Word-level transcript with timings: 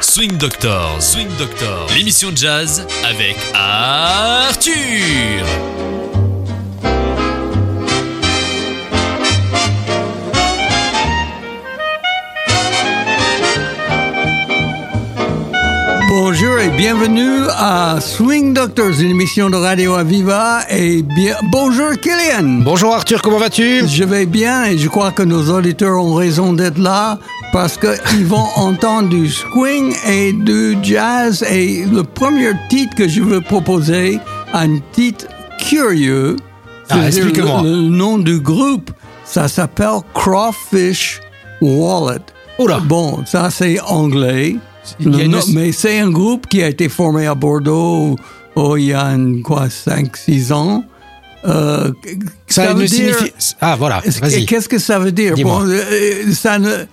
Swing 0.00 0.36
Doctor, 0.36 0.96
Swing 1.00 1.28
Doctor, 1.38 1.86
l'émission 1.96 2.30
de 2.30 2.36
jazz 2.36 2.86
avec 3.04 3.36
Arthur. 3.54 4.74
Bonjour 16.08 16.58
et 16.58 16.68
bienvenue 16.68 17.42
à 17.50 17.98
Swing 18.00 18.54
Doctors, 18.54 19.00
une 19.00 19.10
émission 19.10 19.50
de 19.50 19.56
Radio 19.56 19.94
Aviva. 19.94 20.60
Et 20.70 21.02
bien, 21.02 21.36
bonjour 21.50 21.92
Kylian. 22.00 22.62
Bonjour 22.62 22.94
Arthur, 22.94 23.20
comment 23.20 23.38
vas-tu? 23.38 23.86
Je 23.88 24.04
vais 24.04 24.26
bien 24.26 24.64
et 24.64 24.78
je 24.78 24.88
crois 24.88 25.12
que 25.12 25.22
nos 25.22 25.50
auditeurs 25.50 26.02
ont 26.02 26.14
raison 26.14 26.52
d'être 26.52 26.78
là 26.78 27.18
parce 27.54 27.78
qu'ils 27.78 28.26
vont 28.26 28.48
entendre 28.56 29.10
du 29.10 29.28
swing 29.30 29.94
et 30.08 30.32
du 30.32 30.76
jazz. 30.82 31.44
Et 31.48 31.84
le 31.86 32.02
premier 32.02 32.50
titre 32.68 32.96
que 32.96 33.06
je 33.06 33.22
veux 33.22 33.40
proposer, 33.40 34.18
un 34.52 34.80
titre 34.90 35.26
curieux. 35.60 36.34
Ah, 36.90 37.06
explique-moi. 37.06 37.62
Le, 37.62 37.70
le 37.70 37.76
nom 37.82 38.18
du 38.18 38.40
groupe, 38.40 38.90
ça 39.24 39.46
s'appelle 39.46 40.00
Crawfish 40.14 41.20
Wallet. 41.62 42.18
Oula. 42.58 42.80
Bon, 42.80 43.24
ça 43.24 43.50
c'est 43.50 43.78
anglais. 43.80 44.56
Le 44.98 45.20
une- 45.22 45.38
mais 45.52 45.70
c'est 45.70 46.00
un 46.00 46.10
groupe 46.10 46.48
qui 46.48 46.60
a 46.60 46.68
été 46.68 46.88
formé 46.88 47.26
à 47.28 47.36
Bordeaux 47.36 48.16
oh, 48.56 48.76
il 48.76 48.86
y 48.86 48.92
a 48.92 49.04
une- 49.14 49.42
quoi, 49.42 49.68
5-6 49.68 50.52
ans. 50.52 50.84
Euh, 51.46 51.90
Ça, 52.46 52.72
veut 52.72 52.82
ne 52.82 52.86
dire- 52.88 53.14
signifie... 53.18 53.32
Ah 53.60 53.76
voilà, 53.76 54.02
vas-y. 54.20 54.46
Qu'est-ce 54.46 54.68
que 54.68 54.78
ça 54.78 54.98
veut 54.98 55.12
dire? 55.12 55.34
Bon, 55.36 55.60
euh, 55.66 56.32
ça 56.32 56.58
ne, 56.58 56.84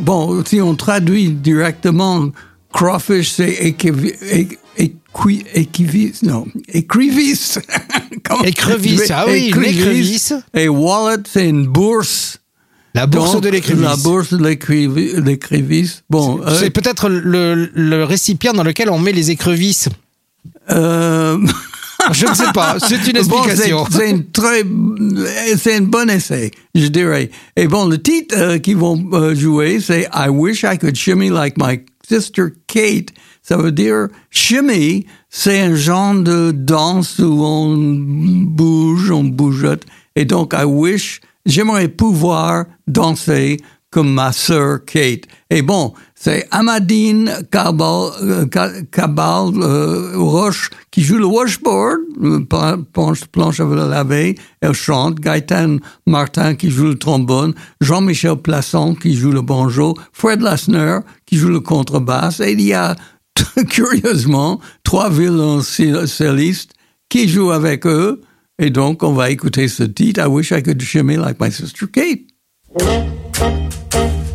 bon, 0.00 0.42
si 0.44 0.60
on 0.60 0.74
traduit 0.74 1.30
directement, 1.30 2.30
crawfish, 2.72 3.30
c'est 3.32 3.50
équivi- 3.50 4.14
é- 4.22 4.48
équi- 4.78 5.44
équivis, 5.54 6.12
non, 6.22 6.46
écrivis. 6.68 7.56
Comment- 8.24 8.42
Écrevisse, 8.44 9.10
ah 9.10 9.24
oui, 9.28 9.52
une 9.54 9.64
écrevisse. 9.64 10.32
Et 10.54 10.68
wallet, 10.68 11.22
c'est 11.30 11.48
une 11.48 11.66
bourse. 11.66 12.38
La 12.94 13.06
bourse 13.06 13.34
Donc, 13.34 13.42
de 13.44 13.50
l'écrivisse. 13.50 13.82
La 13.84 13.96
bourse 13.96 14.32
de 14.32 14.38
l'écrivi- 14.44 15.12
l'écrivisse. 15.22 16.02
Bon, 16.10 16.40
euh, 16.44 16.56
C'est 16.58 16.70
peut-être 16.70 17.08
le, 17.08 17.70
le 17.72 18.04
récipient 18.04 18.52
dans 18.52 18.64
lequel 18.64 18.88
on 18.90 18.98
met 18.98 19.12
les 19.12 19.30
écrevisses. 19.30 19.88
euh, 20.70 21.38
Je 22.12 22.26
ne 22.26 22.34
sais 22.34 22.52
pas, 22.54 22.76
c'est 22.80 22.96
une 23.06 23.22
Bon, 23.26 23.42
explication. 23.44 23.86
c'est 23.90 24.10
une 24.10 24.30
très, 24.30 24.64
c'est 25.56 25.74
un 25.76 25.82
bon 25.82 26.08
essai, 26.10 26.50
je 26.74 26.86
dirais. 26.88 27.30
Et 27.56 27.66
bon, 27.68 27.86
le 27.86 28.00
titre 28.00 28.34
euh, 28.36 28.58
qu'ils 28.58 28.76
vont 28.76 29.02
euh, 29.12 29.34
jouer, 29.34 29.80
c'est 29.80 30.08
I 30.14 30.28
wish 30.28 30.62
I 30.64 30.78
could 30.78 30.96
shimmy 30.96 31.28
like 31.30 31.56
my 31.58 31.80
sister 32.08 32.46
Kate. 32.66 33.08
Ça 33.42 33.56
veut 33.56 33.72
dire 33.72 34.08
shimmy, 34.30 35.06
c'est 35.28 35.60
un 35.60 35.74
genre 35.74 36.14
de 36.14 36.50
danse 36.52 37.18
où 37.18 37.42
on 37.44 37.76
bouge, 37.76 39.10
on 39.10 39.24
bougeote. 39.24 39.82
Et 40.16 40.24
donc, 40.24 40.52
I 40.58 40.64
wish, 40.64 41.20
j'aimerais 41.46 41.88
pouvoir 41.88 42.64
danser 42.86 43.58
comme 43.90 44.12
ma 44.12 44.32
sœur 44.32 44.84
Kate. 44.84 45.24
Et 45.50 45.62
bon, 45.62 45.94
c'est 46.14 46.46
Amadine 46.52 47.32
Cabal, 47.50 48.48
Ca- 48.52 48.82
Cabal 48.92 49.50
euh, 49.56 50.12
Roche 50.16 50.70
qui 50.92 51.02
joue 51.02 51.16
le 51.18 51.24
washboard, 51.26 51.98
euh, 52.22 52.40
pla- 52.40 52.78
planche, 52.92 53.24
planche 53.26 53.58
à 53.58 53.64
laver, 53.64 54.38
elle 54.60 54.74
chante, 54.74 55.18
Gaëtan 55.18 55.78
Martin 56.06 56.54
qui 56.54 56.70
joue 56.70 56.86
le 56.86 56.98
trombone, 56.98 57.52
Jean-Michel 57.80 58.36
Plasson 58.36 58.94
qui 58.94 59.14
joue 59.14 59.32
le 59.32 59.42
banjo, 59.42 59.94
Fred 60.12 60.40
Lassner 60.40 60.98
qui 61.26 61.36
joue 61.36 61.48
le 61.48 61.60
contrebasse, 61.60 62.38
et 62.40 62.52
il 62.52 62.60
y 62.60 62.72
a, 62.74 62.94
curieusement, 63.68 64.60
trois 64.84 65.10
violoncellistes 65.10 66.72
qui 67.08 67.28
jouent 67.28 67.50
avec 67.50 67.86
eux, 67.86 68.20
et 68.60 68.70
donc 68.70 69.02
on 69.02 69.14
va 69.14 69.30
écouter 69.30 69.66
ce 69.66 69.82
titre, 69.82 70.20
I 70.22 70.26
wish 70.28 70.52
I 70.52 70.62
could 70.62 70.80
shimmy 70.80 71.16
like 71.16 71.40
my 71.40 71.50
sister 71.50 71.86
Kate. 71.88 72.20
I 73.92 74.29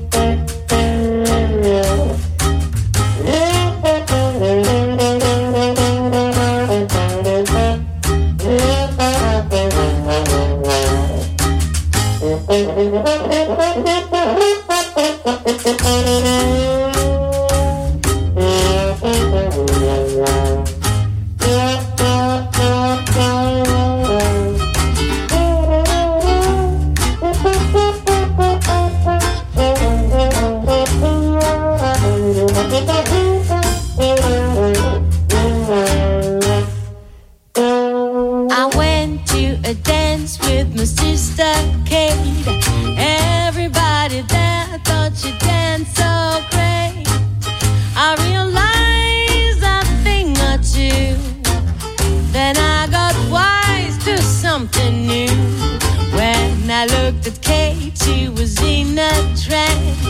Kate, 58.46 59.36
she 59.36 60.05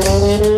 so 0.00 0.51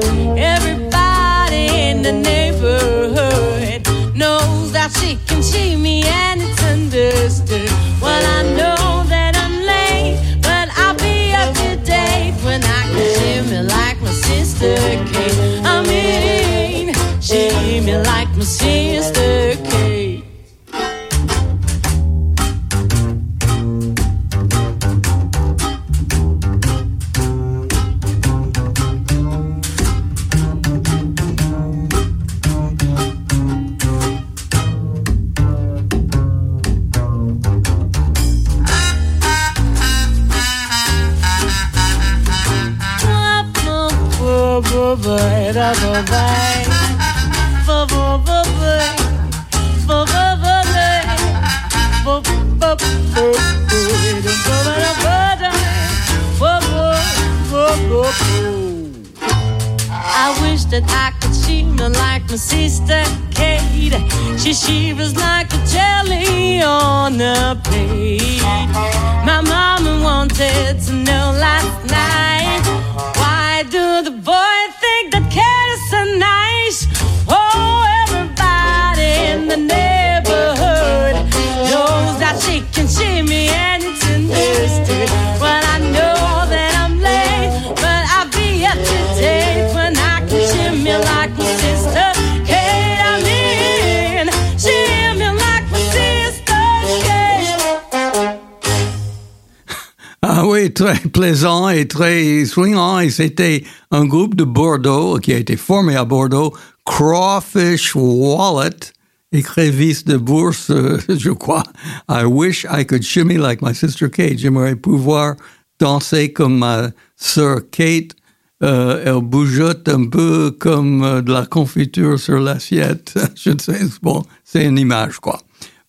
très 100.75 100.99
plaisant 100.99 101.69
et 101.69 101.87
très 101.87 102.45
swingant. 102.45 103.01
Et 103.01 103.11
c'était 103.11 103.65
un 103.91 104.05
groupe 104.05 104.35
de 104.35 104.45
Bordeaux 104.45 105.19
qui 105.19 105.33
a 105.33 105.39
été 105.39 105.57
formé 105.57 105.97
à 105.97 106.05
Bordeaux, 106.05 106.53
Crawfish 106.85 107.95
Wallet, 107.95 108.93
écriviste 109.33 110.07
de 110.09 110.17
bourse, 110.17 110.71
euh, 110.71 110.99
je 111.09 111.31
crois. 111.31 111.63
I 112.09 112.25
wish 112.25 112.67
I 112.71 112.85
could 112.85 113.03
shimmy 113.03 113.39
like 113.39 113.63
my 113.63 113.75
sister 113.75 114.11
Kate. 114.11 114.39
J'aimerais 114.39 114.77
pouvoir 114.77 115.37
danser 115.79 116.33
comme 116.33 116.59
ma 116.59 116.91
sœur 117.17 117.61
Kate. 117.71 118.15
Euh, 118.63 119.03
elle 119.05 119.23
bougeotte 119.23 119.89
un 119.89 120.07
peu 120.07 120.51
comme 120.53 121.03
euh, 121.03 121.23
de 121.23 121.33
la 121.33 121.45
confiture 121.47 122.19
sur 122.19 122.39
l'assiette. 122.39 123.19
je 123.35 123.51
sais, 123.61 123.81
bon, 124.03 124.23
c'est 124.45 124.65
une 124.65 124.79
image, 124.79 125.19
quoi. 125.19 125.41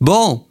Bon, 0.01 0.45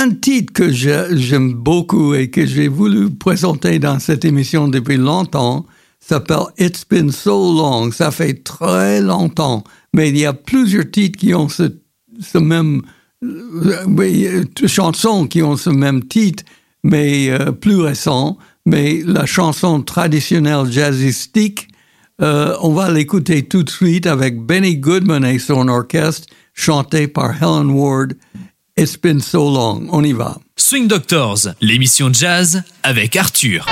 un, 0.00 0.10
titre 0.10 0.52
que 0.52 0.70
j'aime 0.70 1.54
beaucoup 1.54 2.14
et 2.14 2.30
que 2.30 2.44
j'ai 2.44 2.68
voulu 2.68 3.10
présenter 3.10 3.78
dans 3.78 3.98
cette 3.98 4.24
émission 4.24 4.68
depuis 4.68 4.96
longtemps 4.96 5.66
s'appelle 6.06 6.46
It's 6.58 6.84
Been 6.88 7.10
So 7.10 7.54
Long. 7.54 7.90
Ça 7.90 8.10
fait 8.10 8.44
très 8.44 9.00
longtemps, 9.00 9.64
mais 9.92 10.10
il 10.10 10.18
y 10.18 10.26
a 10.26 10.32
plusieurs 10.32 10.90
titres 10.90 11.18
qui 11.18 11.34
ont 11.34 11.48
ce, 11.48 11.72
même 12.38 12.82
euh, 13.22 13.84
oui, 13.86 14.26
euh, 14.26 14.44
chansons 14.66 15.26
qui 15.26 15.42
ont 15.42 15.56
ce 15.56 15.70
même 15.70 16.04
titre, 16.04 16.44
mais 16.82 17.30
euh, 17.30 17.52
plus 17.52 17.80
récent. 17.80 18.36
Mais 18.66 19.02
la 19.04 19.26
chanson 19.26 19.82
traditionnelle 19.82 20.70
jazzistique, 20.70 21.68
on 22.18 22.72
va 22.72 22.90
l'écouter 22.90 23.42
tout 23.42 23.62
de 23.62 23.68
suite 23.68 24.06
avec 24.06 24.40
Benny 24.40 24.76
Goodman 24.78 25.24
et 25.24 25.38
son 25.38 25.68
orchestre, 25.68 26.28
chanté 26.54 27.06
par 27.06 27.34
Helen 27.42 27.70
Ward. 27.70 28.14
It's 28.76 28.96
been 28.96 29.20
so 29.20 29.48
long. 29.48 29.88
On 29.92 30.02
y 30.02 30.12
va. 30.12 30.40
Swing 30.56 30.88
Doctors, 30.88 31.46
l'émission 31.60 32.12
jazz 32.12 32.64
avec 32.82 33.14
Arthur. 33.14 33.68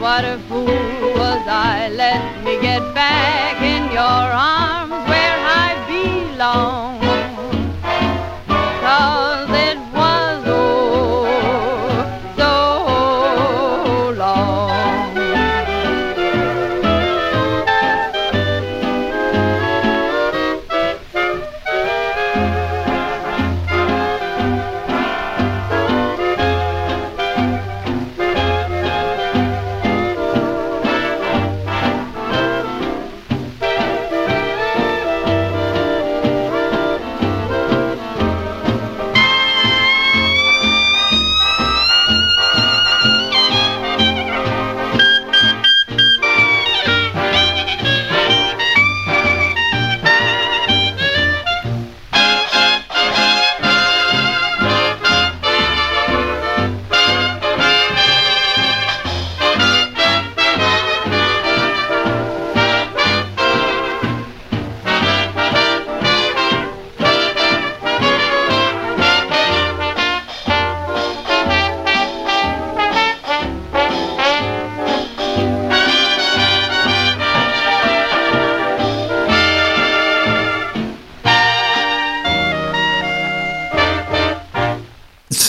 What 0.00 0.24
a 0.24 0.38
fool 0.48 0.64
was 0.64 1.46
I? 1.46 1.90
Let 1.90 2.42
me 2.42 2.58
get 2.62 2.80
back 2.94 3.60
in 3.60 3.92
your 3.92 4.00
arms 4.00 5.06
where 5.10 5.38
I 5.44 5.76
belong. 5.90 6.89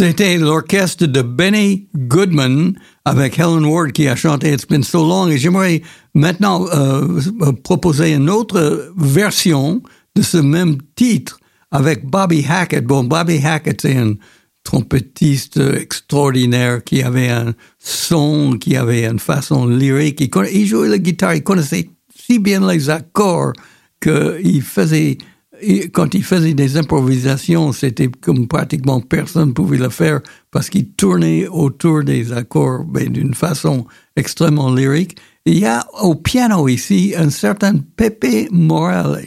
C'était 0.03 0.39
l'orchestre 0.39 1.05
de 1.05 1.21
Benny 1.21 1.87
Goodman 1.95 2.73
avec 3.05 3.37
Helen 3.37 3.63
Ward 3.65 3.91
qui 3.91 4.07
a 4.07 4.15
chanté 4.15 4.51
It's 4.51 4.65
Been 4.65 4.81
So 4.81 5.07
Long. 5.07 5.27
Et 5.27 5.37
j'aimerais 5.37 5.83
maintenant 6.15 6.65
euh, 6.73 7.21
proposer 7.63 8.13
une 8.13 8.27
autre 8.27 8.91
version 8.97 9.83
de 10.15 10.23
ce 10.23 10.39
même 10.39 10.77
titre 10.95 11.39
avec 11.69 12.03
Bobby 12.03 12.43
Hackett. 12.49 12.83
Bon, 12.83 13.03
Bobby 13.03 13.45
Hackett, 13.45 13.79
c'est 13.79 13.95
un 13.95 14.15
trompettiste 14.63 15.57
extraordinaire 15.57 16.83
qui 16.83 17.03
avait 17.03 17.29
un 17.29 17.53
son, 17.77 18.57
qui 18.59 18.75
avait 18.75 19.05
une 19.05 19.19
façon 19.19 19.67
lyrique. 19.67 20.19
Il, 20.19 20.31
il 20.51 20.65
jouait 20.65 20.89
la 20.89 20.97
guitare, 20.97 21.35
il 21.35 21.43
connaissait 21.43 21.91
si 22.15 22.39
bien 22.39 22.67
les 22.67 22.89
accords 22.89 23.53
qu'il 24.01 24.63
faisait 24.63 25.19
il- 25.63 25.91
quand 25.91 26.13
il 26.13 26.23
faisait 26.23 26.53
des 26.53 26.77
improvisations, 26.77 27.71
c'était 27.71 28.07
comme 28.07 28.47
pratiquement 28.47 29.01
personne 29.01 29.53
pouvait 29.53 29.77
le 29.77 29.89
faire 29.89 30.21
parce 30.51 30.69
qu'il 30.69 30.89
tournait 30.91 31.47
autour 31.47 32.03
des 32.03 32.31
accords 32.33 32.85
mais 32.93 33.07
d'une 33.07 33.33
façon 33.33 33.85
extrêmement 34.15 34.73
lyrique. 34.73 35.17
Il 35.45 35.57
y 35.59 35.65
a 35.65 35.85
au 36.01 36.15
piano 36.15 36.67
ici 36.67 37.13
un 37.17 37.29
certain 37.29 37.73
Pepe 37.95 38.47
Morale 38.51 39.23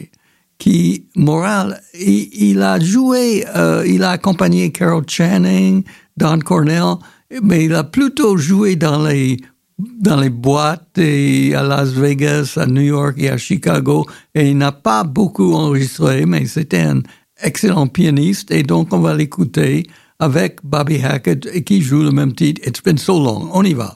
qui, 0.57 1.07
Morale, 1.17 1.81
il, 1.99 2.29
il 2.33 2.61
a 2.61 2.79
joué, 2.79 3.45
euh, 3.55 3.83
il 3.85 4.03
a 4.03 4.11
accompagné 4.11 4.71
Carol 4.71 5.03
Channing, 5.07 5.83
Don 6.15 6.39
Cornell, 6.39 6.95
mais 7.43 7.65
il 7.65 7.73
a 7.75 7.83
plutôt 7.83 8.37
joué 8.37 8.77
dans 8.77 9.05
les 9.05 9.37
dans 9.77 10.19
les 10.19 10.29
boîtes 10.29 10.97
à 10.97 11.63
Las 11.63 11.89
Vegas, 11.93 12.57
à 12.57 12.65
New 12.65 12.81
York 12.81 13.15
et 13.17 13.29
à 13.29 13.37
Chicago. 13.37 14.05
Et 14.33 14.49
il 14.49 14.57
n'a 14.57 14.71
pas 14.71 15.03
beaucoup 15.03 15.53
enregistré, 15.53 16.25
mais 16.25 16.45
c'était 16.45 16.81
un 16.81 17.01
excellent 17.41 17.87
pianiste. 17.87 18.51
Et 18.51 18.63
donc, 18.63 18.93
on 18.93 18.99
va 18.99 19.13
l'écouter 19.13 19.87
avec 20.19 20.59
Bobby 20.63 21.03
Hackett 21.03 21.47
et 21.51 21.63
qui 21.63 21.81
joue 21.81 22.03
le 22.03 22.11
même 22.11 22.33
titre, 22.33 22.61
It's 22.65 22.81
Been 22.81 22.97
So 22.97 23.19
Long. 23.19 23.49
On 23.53 23.63
y 23.63 23.73
va. 23.73 23.93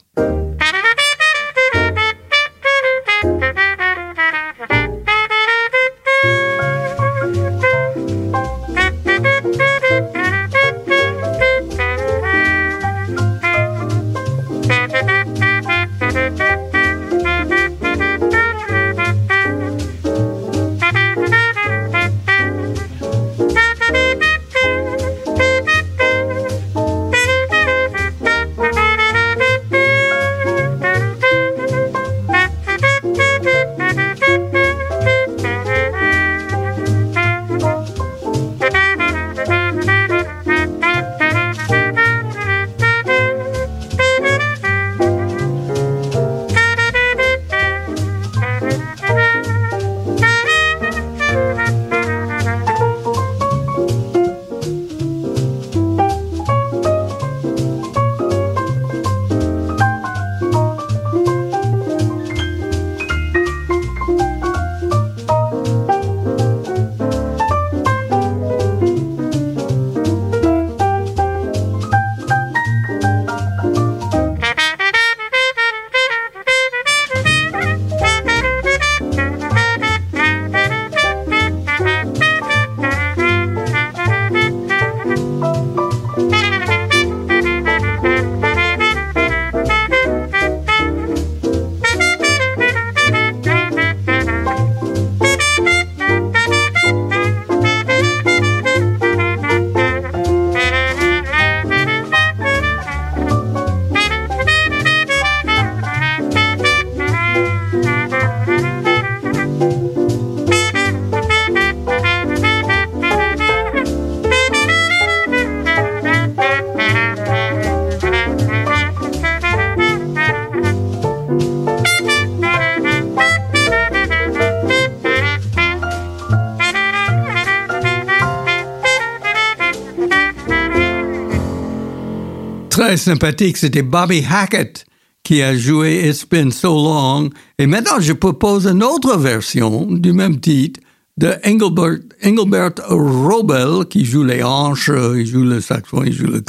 Sympathique, 132.97 133.57
c'était 133.57 133.81
Bobby 133.81 134.23
Hackett 134.29 134.85
qui 135.23 135.41
a 135.41 135.55
joué 135.55 136.07
It's 136.07 136.25
Been 136.25 136.51
So 136.51 136.73
Long. 136.73 137.29
Et 137.57 137.67
maintenant, 137.67 137.99
je 137.99 138.13
propose 138.13 138.65
une 138.65 138.83
autre 138.83 139.17
version 139.17 139.85
du 139.85 140.13
même 140.13 140.39
titre 140.39 140.79
de 141.17 141.35
Engelbert, 141.45 141.99
Engelbert 142.25 142.71
Robel 142.87 143.85
qui 143.85 144.05
joue 144.05 144.23
les 144.23 144.41
hanches, 144.41 144.91
il 145.15 145.25
joue 145.25 145.43
le 145.43 145.61
saxophone, 145.61 146.07
il 146.07 146.13
joue 146.13 146.27
le 146.27 146.41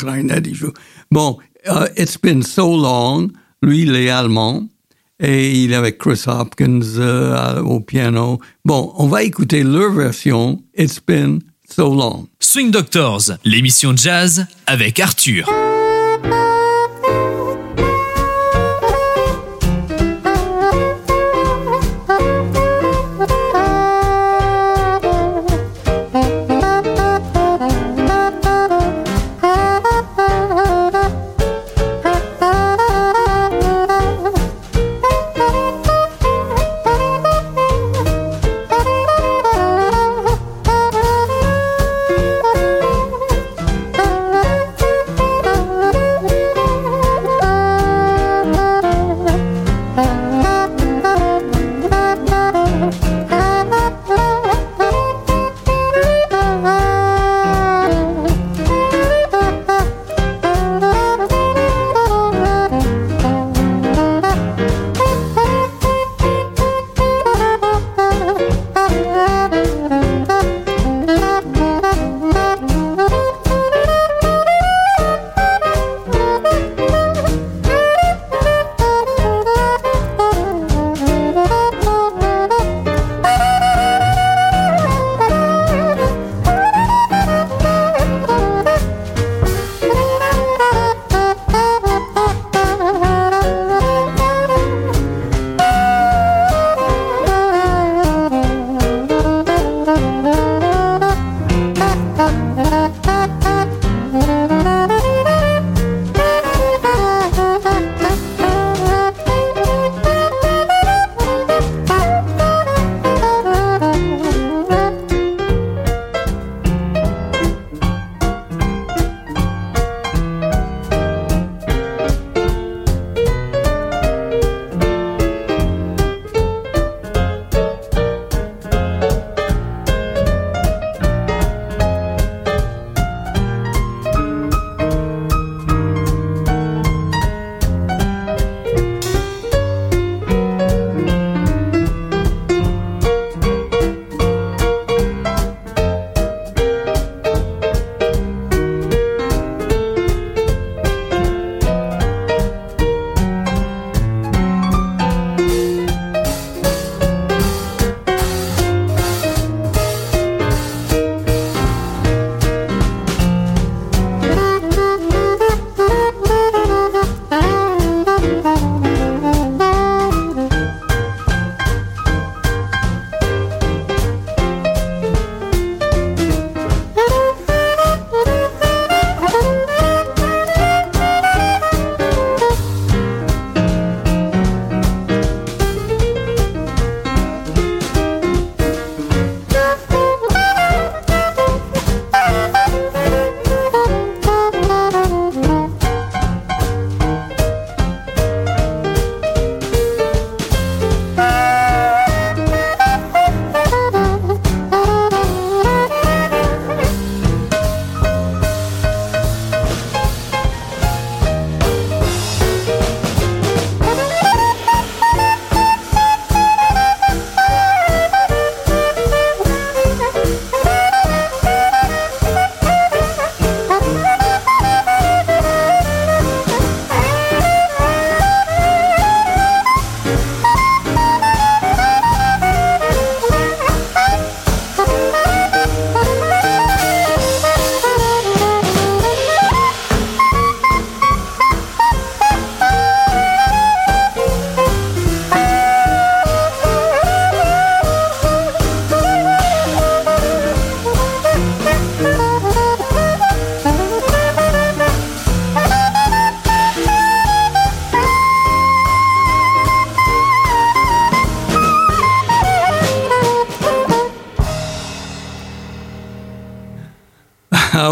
joue... 0.54 0.72
Bon, 1.10 1.38
euh, 1.68 1.88
It's 1.98 2.16
Been 2.16 2.42
So 2.42 2.76
Long, 2.76 3.28
lui, 3.62 3.82
il 3.82 3.94
est 3.96 4.10
allemand. 4.10 4.66
Et 5.22 5.64
il 5.64 5.72
est 5.72 5.76
avec 5.76 5.98
Chris 5.98 6.22
Hopkins 6.26 6.80
euh, 6.96 7.60
au 7.60 7.80
piano. 7.80 8.38
Bon, 8.64 8.94
on 8.96 9.06
va 9.06 9.22
écouter 9.22 9.62
leur 9.62 9.92
version, 9.92 10.62
It's 10.74 11.00
Been 11.06 11.40
So 11.68 11.94
Long. 11.94 12.28
Swing 12.38 12.70
Doctors, 12.70 13.32
l'émission 13.44 13.94
jazz 13.94 14.46
avec 14.66 14.98
Arthur. 14.98 15.46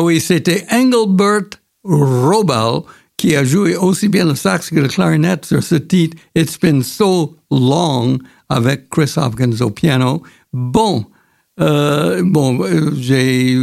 Oui, 0.09 0.23
c'était 0.23 0.64
Engelbert 0.73 1.51
Robel 1.85 2.81
qui 3.18 3.37
a 3.37 3.44
joué 3.44 3.77
aussi 3.77 4.09
bien 4.09 4.25
le 4.25 4.35
sax 4.35 4.71
que 4.71 4.81
le 4.81 4.88
clarinette 4.88 5.44
sur 5.44 5.62
ce 5.62 5.75
titre 5.75 6.16
It's 6.35 6.59
Been 6.59 6.83
So 6.83 7.37
Long 7.51 8.18
avec 8.49 8.88
Chris 8.88 9.12
Hopkins 9.16 9.61
au 9.61 9.68
piano. 9.68 10.23
Bon, 10.51 11.05
euh, 11.61 12.23
bon, 12.25 12.64
euh, 12.64 12.90
j'ai 12.99 13.59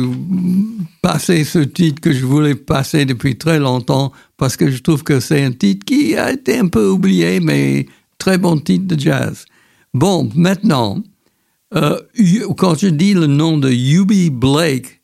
passé 1.01 1.43
ce 1.45 1.57
titre 1.57 1.99
que 1.99 2.11
je 2.11 2.23
voulais 2.23 2.53
passer 2.53 3.05
depuis 3.05 3.39
très 3.39 3.57
longtemps 3.57 4.11
parce 4.37 4.55
que 4.55 4.69
je 4.69 4.83
trouve 4.83 5.01
que 5.01 5.19
c'est 5.19 5.43
un 5.43 5.51
titre 5.51 5.83
qui 5.83 6.15
a 6.15 6.31
été 6.31 6.59
un 6.59 6.67
peu 6.67 6.89
oublié, 6.89 7.39
mais 7.39 7.87
très 8.19 8.37
bon 8.37 8.59
titre 8.59 8.85
de 8.85 8.99
jazz. 8.99 9.45
Bon, 9.95 10.29
maintenant, 10.35 11.01
euh, 11.73 11.99
quand 12.55 12.77
je 12.77 12.89
dis 12.89 13.15
le 13.15 13.25
nom 13.25 13.57
de 13.57 13.71
Yubi 13.71 14.29
Blake, 14.29 14.94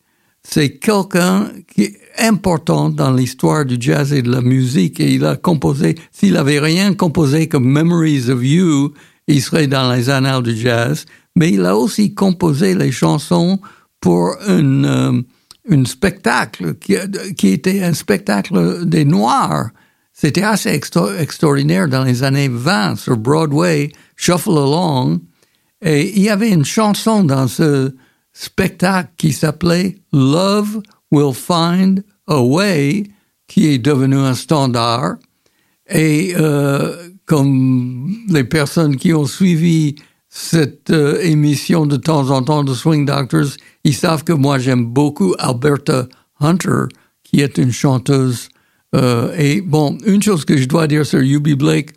c'est 0.44 0.78
quelqu'un 0.78 1.50
qui 1.68 1.84
est 1.84 2.00
important 2.18 2.90
dans 2.90 3.14
l'histoire 3.14 3.66
du 3.66 3.78
jazz 3.80 4.12
et 4.12 4.22
de 4.22 4.32
la 4.32 4.42
musique. 4.42 5.00
Et 5.00 5.14
il 5.14 5.26
a 5.26 5.36
composé, 5.36 5.96
s'il 6.12 6.38
avait 6.38 6.60
rien 6.60 6.94
composé 6.94 7.48
comme 7.48 7.66
Memories 7.66 8.30
of 8.30 8.44
You, 8.44 8.94
il 9.28 9.42
serait 9.42 9.68
dans 9.68 9.92
les 9.92 10.10
annales 10.10 10.44
du 10.44 10.56
jazz. 10.56 11.06
Mais 11.36 11.52
il 11.52 11.66
a 11.66 11.78
aussi 11.78 12.14
composé 12.14 12.76
les 12.76 12.92
chansons 12.92 13.60
pour 14.02 14.36
un, 14.48 14.84
euh, 14.84 15.22
spectacle 15.86 16.76
qui, 16.76 16.96
qui, 17.38 17.50
était 17.50 17.84
un 17.84 17.94
spectacle 17.94 18.86
des 18.86 19.06
Noirs. 19.06 19.70
C'était 20.12 20.44
assez 20.44 20.70
extraordinaire 20.70 21.88
dans 21.88 22.04
les 22.04 22.24
années 22.24 22.50
20 22.50 22.98
sur 22.98 23.16
Broadway, 23.16 23.92
Shuffle 24.18 24.52
Along. 24.52 25.20
Et 25.84 26.16
il 26.18 26.24
y 26.24 26.30
avait 26.30 26.50
une 26.50 26.66
chanson 26.66 27.24
dans 27.24 27.48
ce 27.48 27.96
spectacle 28.34 29.12
qui 29.18 29.34
s'appelait 29.34 29.98
Love 30.14 30.82
Will 31.12 31.34
Find 31.34 32.04
a 32.28 32.42
Way, 32.42 33.04
qui 33.48 33.68
est 33.68 33.80
devenu 33.80 34.16
un 34.18 34.34
standard. 34.34 35.16
Et 35.90 36.34
euh, 36.38 37.10
comme 37.26 38.10
les 38.30 38.46
personnes 38.46 38.96
qui 38.96 39.14
ont 39.14 39.26
suivi 39.26 39.96
cette 40.30 40.92
euh, 40.92 41.22
émission 41.22 41.86
de 41.86 41.98
temps 41.98 42.30
en 42.30 42.42
temps 42.42 42.64
de 42.64 42.74
Swing 42.74 43.06
Doctors, 43.06 43.58
ils 43.84 43.96
savent 43.96 44.24
que 44.24 44.32
moi 44.32 44.58
j'aime 44.58 44.86
beaucoup 44.86 45.36
Alberta 45.38 46.08
Hunter, 46.40 46.86
qui 47.24 47.42
est 47.42 47.58
une 47.58 47.72
chanteuse. 47.72 48.48
Euh, 48.96 49.34
et 49.38 49.62
bon, 49.62 49.98
une 50.06 50.24
chose 50.24 50.46
que 50.46 50.56
je 50.56 50.66
dois 50.66 50.88
dire 50.88 51.06
sur 51.06 51.22
Yubi 51.22 51.56
Blake, 51.56 51.92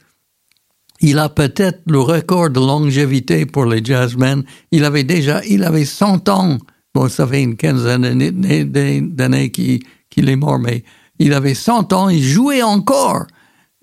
il 1.05 1.19
a 1.19 1.29
peut-être 1.29 1.83
le 1.87 2.01
record 2.01 2.49
de 2.49 2.61
longévité 2.61 3.45
pour 3.45 3.67
les 3.67 3.85
jazzmen. 3.85 4.43
Il 4.73 4.85
avait 4.85 5.05
déjà, 5.05 5.43
il 5.45 5.63
avait 5.63 5.85
100 5.85 6.31
ans. 6.31 6.57
Bon, 6.95 7.11
ça 7.11 7.27
fait 7.27 7.43
une 7.43 7.57
quinzaine 7.57 8.31
d'années 9.11 9.51
qu'il 9.51 10.29
est 10.29 10.37
mort, 10.37 10.59
mais 10.59 10.83
il 11.19 11.35
avait 11.35 11.53
100 11.53 11.93
ans, 11.93 12.09
il 12.09 12.23
jouait 12.23 12.63
encore. 12.63 13.27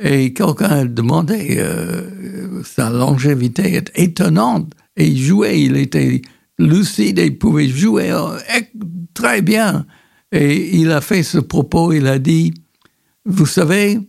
Et 0.03 0.33
quelqu'un 0.33 0.69
a 0.69 0.85
demandé, 0.85 1.57
euh, 1.59 2.63
sa 2.63 2.89
longévité 2.89 3.75
est 3.75 3.91
étonnante. 3.93 4.73
Et 4.97 5.05
il 5.05 5.19
jouait, 5.19 5.61
il 5.61 5.77
était 5.77 6.23
lucide 6.57 7.19
il 7.19 7.37
pouvait 7.37 7.67
jouer 7.67 8.11
euh, 8.11 8.39
très 9.13 9.43
bien. 9.43 9.85
Et 10.31 10.75
il 10.79 10.89
a 10.91 11.01
fait 11.01 11.21
ce 11.21 11.37
propos, 11.37 11.93
il 11.93 12.07
a 12.07 12.17
dit, 12.17 12.51
vous 13.25 13.45
savez, 13.45 13.99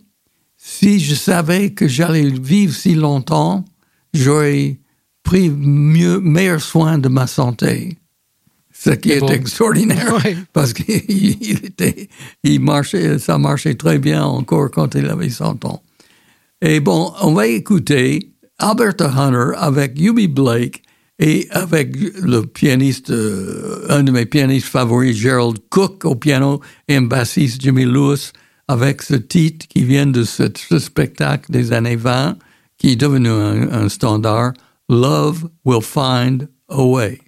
si 0.65 1.01
je 1.01 1.13
savais 1.13 1.71
que 1.71 1.89
j'allais 1.89 2.29
vivre 2.29 2.73
si 2.73 2.95
longtemps, 2.95 3.65
j'aurais 4.13 4.77
pris 5.21 5.49
mieux, 5.49 6.21
meilleur 6.21 6.61
soin 6.61 6.97
de 6.97 7.09
ma 7.09 7.27
santé. 7.27 7.97
Ce 8.71 8.91
qui 8.91 9.11
est, 9.11 9.29
extraordinaire, 9.29 10.15
parce 10.53 10.71
qu'il 10.71 11.65
était, 11.65 12.07
il 12.45 12.61
marchait, 12.61 13.19
ça 13.19 13.37
marchait 13.37 13.75
très 13.75 13.99
bien 13.99 14.23
encore 14.23 14.71
quand 14.71 14.95
il 14.95 15.05
avait 15.07 15.29
100 15.29 15.65
ans. 15.65 15.83
Et 16.61 16.79
bon, 16.79 17.11
on 17.21 17.33
va 17.33 17.47
écouter 17.47 18.31
Alberta 18.57 19.11
Hunter 19.11 19.57
avec 19.57 19.99
Yubi 19.99 20.29
Blake 20.29 20.81
et 21.19 21.45
avec 21.51 21.93
le 22.21 22.43
pianiste, 22.43 23.09
euh, 23.09 23.85
un 23.89 24.03
de 24.03 24.11
mes 24.11 24.25
pianistes 24.25 24.67
favoris, 24.67 25.17
Gerald 25.17 25.57
Cook 25.69 26.05
au 26.05 26.15
piano 26.15 26.61
et 26.87 26.95
un 26.95 27.01
bassiste 27.01 27.61
Jimmy 27.61 27.83
Lewis 27.83 28.31
avec 28.67 29.01
ce 29.01 29.15
titre 29.15 29.67
qui 29.67 29.83
vient 29.83 30.07
de 30.07 30.23
ce, 30.23 30.49
spectacle 30.79 31.51
des 31.51 31.73
années 31.73 31.95
20, 31.95 32.37
qui 32.77 32.91
est 32.91 32.95
devenu 32.95 33.29
un, 33.29 33.89
standard, 33.89 34.53
Love 34.89 35.49
Will 35.65 35.81
Find 35.81 36.49
a 36.69 36.83
Way. 36.83 37.19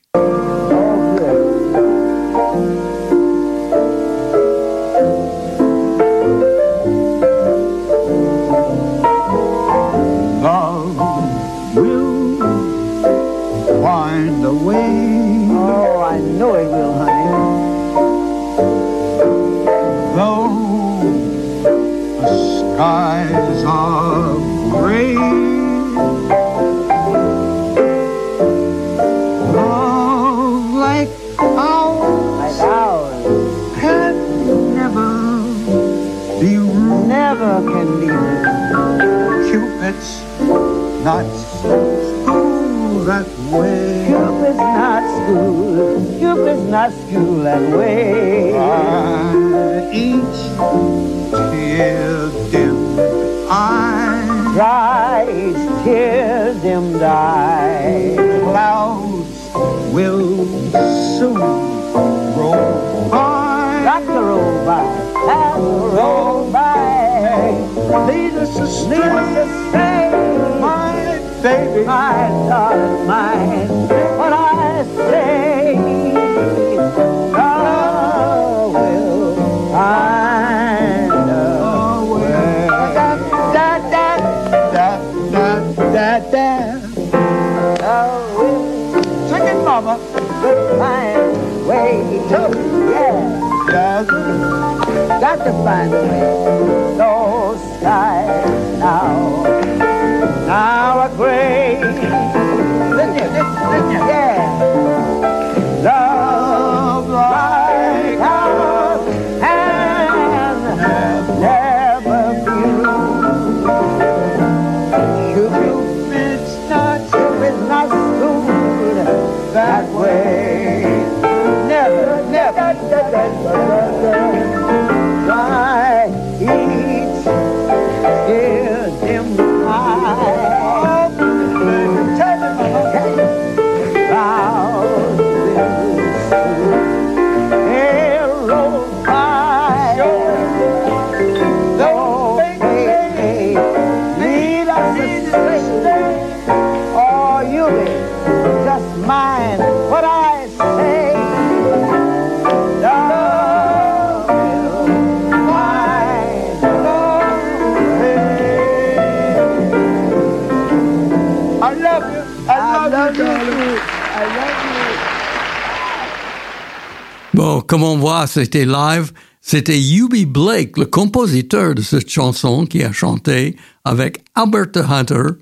Comme 167.75 167.83
on 167.83 167.97
voit, 167.97 168.25
c'était 168.25 168.63
live. 168.63 169.11
C'était 169.41 169.77
Yubi 169.77 170.25
Blake, 170.25 170.77
le 170.77 170.85
compositeur 170.85 171.75
de 171.75 171.81
cette 171.81 172.09
chanson, 172.09 172.65
qui 172.65 172.81
a 172.85 172.93
chanté 172.93 173.57
avec 173.83 174.23
Alberta 174.33 174.87
Hunter, 174.89 175.35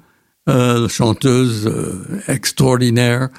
euh, 0.50 0.90
chanteuse 0.90 1.68
euh, 1.68 2.24
extraordinaire, 2.28 3.30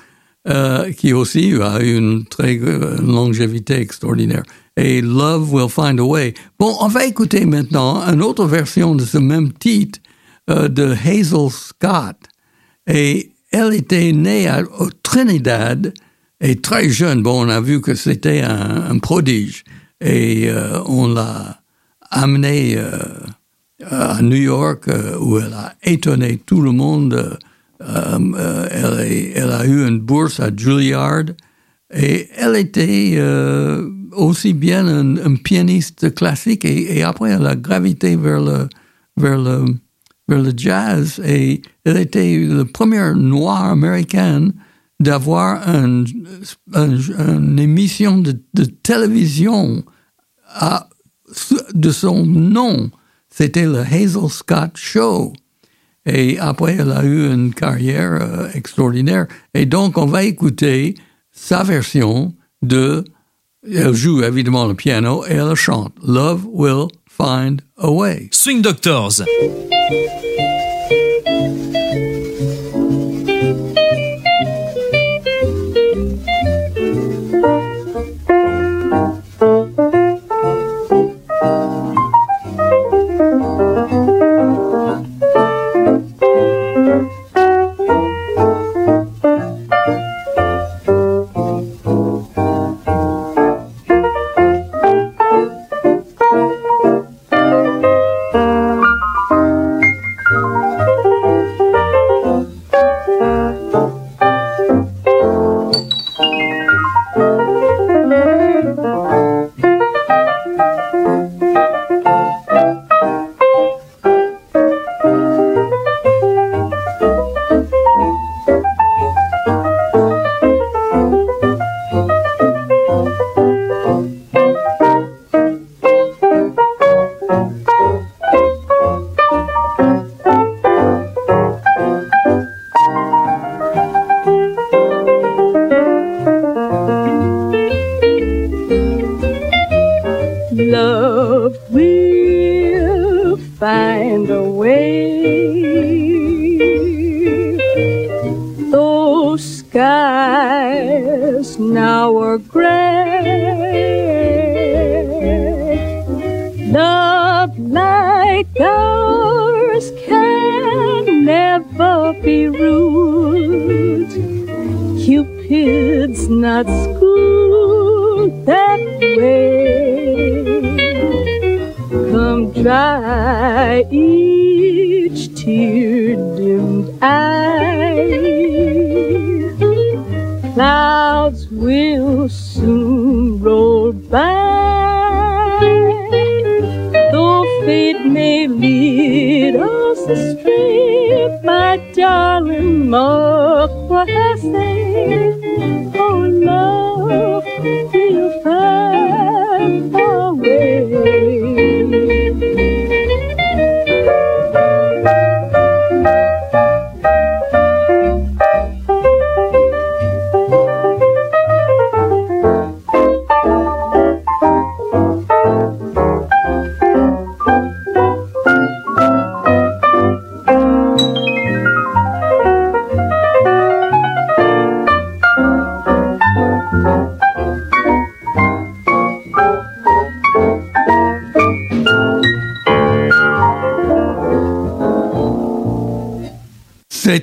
euh, 0.48 0.92
qui 0.92 1.12
aussi 1.12 1.54
a 1.60 1.82
eu 1.82 1.96
une 1.96 2.24
très 2.24 2.56
euh, 2.56 2.98
longévité 3.02 3.80
extraordinaire. 3.80 4.44
Et 4.76 5.00
Love 5.00 5.52
Will 5.52 5.68
Find 5.68 5.98
a 5.98 6.04
Way. 6.04 6.34
Bon, 6.60 6.76
on 6.78 6.86
va 6.86 7.04
écouter 7.04 7.46
maintenant 7.46 8.00
une 8.00 8.22
autre 8.22 8.44
version 8.44 8.94
de 8.94 9.04
ce 9.04 9.18
même 9.18 9.52
titre 9.54 9.98
de 10.46 10.94
Hazel 11.04 11.50
Scott. 11.50 12.16
Et 12.86 13.32
elle 13.50 13.74
était 13.74 14.12
née 14.12 14.46
à, 14.46 14.62
au 14.78 14.88
Trinidad 15.02 15.92
et 16.44 16.56
très 16.56 16.90
jeune. 16.90 17.22
Bon, 17.22 17.46
on 17.46 17.48
a 17.48 17.60
vu 17.60 17.80
que 17.80 17.94
c'était 17.94 18.42
un, 18.42 18.98
prodige. 18.98 19.64
Et 20.00 20.50
euh, 20.50 20.82
on 20.86 21.08
l'a 21.08 21.60
amenée 22.10 22.76
euh, 22.76 22.98
à 23.88 24.20
New 24.22 24.36
York 24.36 24.88
euh, 24.88 25.16
où 25.18 25.38
elle 25.38 25.54
a 25.54 25.74
étonné 25.82 26.38
tout 26.44 26.60
le 26.60 26.70
monde. 26.70 27.38
Euh, 27.82 28.68
elle, 28.70 29.50
a 29.50 29.66
eu 29.66 29.86
une 29.86 29.98
bourse 29.98 30.38
à 30.40 30.50
Juilliard 30.54 31.24
et 31.92 32.28
elle 32.36 32.56
était 32.56 33.20
aussi 34.12 34.54
bien 34.54 34.86
un, 34.86 35.16
un 35.16 35.36
pianiste 35.36 36.14
classique 36.14 36.64
et, 36.64 36.98
et 36.98 37.02
après 37.02 37.30
elle 37.30 37.46
a 37.46 37.56
gravité 37.56 38.16
vers 38.16 38.40
le, 38.40 38.68
vers 39.16 39.38
le, 39.38 39.64
vers 40.28 40.42
le 40.42 40.52
jazz 40.56 41.20
et 41.26 41.60
elle 41.84 41.98
était 41.98 42.46
la 42.48 42.64
première 42.64 43.14
noire 43.14 43.64
américaine 43.64 44.54
d'avoir 45.00 45.68
un, 45.68 46.04
un- 46.72 46.96
une 47.38 47.58
émission 47.58 48.18
de, 48.18 48.38
de 48.54 48.64
télévision 48.64 49.82
à- 50.48 50.88
de 51.74 51.90
son 51.90 52.24
nom. 52.26 52.90
C'était 53.28 53.66
le 53.66 53.80
Hazel 53.80 54.28
Scott 54.30 54.72
Show. 54.76 55.32
Et 56.06 56.38
après, 56.38 56.76
elle 56.78 56.92
a 56.92 57.02
eu 57.04 57.32
une 57.32 57.52
carrière 57.54 58.18
euh, 58.20 58.48
extraordinaire. 58.54 59.26
Et 59.54 59.66
donc, 59.66 59.96
on 59.98 60.06
va 60.06 60.22
écouter 60.24 60.94
sa 61.32 61.62
version 61.64 62.34
de... 62.62 63.04
Elle 63.66 63.94
joue 63.94 64.22
évidemment 64.22 64.66
le 64.66 64.74
piano 64.74 65.24
et 65.26 65.32
elle 65.32 65.54
chante 65.54 65.94
Love 66.06 66.44
Will 66.52 66.88
Find 67.08 67.62
a 67.78 67.90
Way. 67.90 68.28
Swing 68.30 68.60
Doctors. 68.60 69.22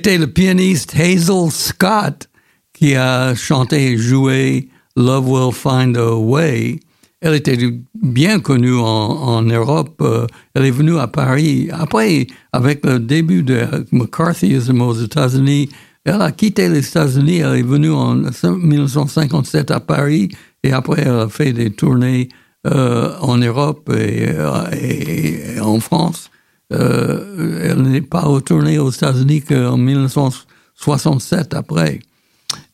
C'était 0.04 0.18
le 0.18 0.26
pianiste 0.26 0.96
Hazel 0.98 1.52
Scott 1.52 2.28
qui 2.72 2.96
a 2.96 3.36
chanté 3.36 3.92
et 3.92 3.96
joué 3.96 4.68
Love 4.96 5.30
Will 5.30 5.54
Find 5.54 5.96
a 5.96 6.16
Way. 6.16 6.80
Elle 7.20 7.34
était 7.34 7.56
bien 8.02 8.40
connue 8.40 8.74
en, 8.74 9.42
Europe. 9.42 10.00
Euh, 10.00 10.26
Elle 10.54 10.64
est 10.64 10.72
venue 10.72 10.98
à 10.98 11.06
Paris. 11.06 11.68
Après, 11.70 12.26
avec 12.52 12.84
le 12.84 12.98
début 12.98 13.44
de 13.44 13.64
McCarthyism 13.92 14.80
aux 14.80 14.94
États-Unis, 14.94 15.68
elle 16.04 16.20
a 16.20 16.32
quitté 16.32 16.68
les 16.68 16.84
États-Unis. 16.84 17.36
Elle 17.36 17.58
est 17.58 17.62
venue 17.62 17.92
en 17.92 18.16
1957 18.16 19.70
à 19.70 19.78
Paris 19.78 20.30
et 20.64 20.72
après, 20.72 21.02
elle 21.02 21.10
a 21.10 21.28
fait 21.28 21.52
des 21.52 21.70
tournées 21.70 22.28
euh, 22.66 23.16
en 23.20 23.38
Europe 23.38 23.88
et, 23.96 24.30
euh, 24.30 25.60
en 25.62 25.78
France. 25.78 26.28
Euh, 26.72 27.70
elle 27.70 27.82
n'est 27.82 28.00
pas 28.00 28.20
retournée 28.20 28.78
aux 28.78 28.90
États-Unis 28.90 29.42
qu'en 29.42 29.76
1967 29.76 31.54
après. 31.54 32.00